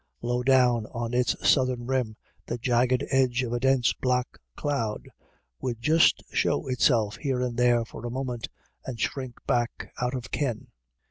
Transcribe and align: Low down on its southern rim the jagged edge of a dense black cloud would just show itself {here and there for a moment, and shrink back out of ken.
Low 0.23 0.41
down 0.41 0.87
on 0.87 1.13
its 1.13 1.35
southern 1.47 1.85
rim 1.85 2.17
the 2.47 2.57
jagged 2.57 3.05
edge 3.11 3.43
of 3.43 3.53
a 3.53 3.59
dense 3.59 3.93
black 3.93 4.39
cloud 4.55 5.07
would 5.59 5.79
just 5.79 6.23
show 6.33 6.65
itself 6.67 7.17
{here 7.17 7.39
and 7.43 7.55
there 7.55 7.85
for 7.85 8.03
a 8.03 8.09
moment, 8.09 8.49
and 8.83 8.99
shrink 8.99 9.35
back 9.45 9.93
out 10.01 10.15
of 10.15 10.31
ken. 10.31 10.69